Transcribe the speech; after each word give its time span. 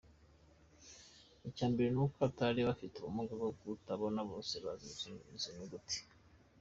Icya 1.49 1.65
mbere 1.73 1.89
n’uko 1.91 2.17
atari 2.29 2.59
abafite 2.61 2.93
ubumuga 2.97 3.33
bwo 3.39 3.51
kutabona 3.59 4.19
bose 4.29 4.53
bazi 4.63 4.85
gusoma 4.91 5.19
izo 5.35 5.49
nyuguti. 5.55 5.97